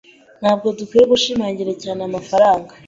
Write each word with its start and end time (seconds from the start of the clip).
Ntabwo 0.41 0.67
dukwiye 0.77 1.05
gushimangira 1.11 1.73
cyane 1.83 2.01
amafaranga. 2.07 2.71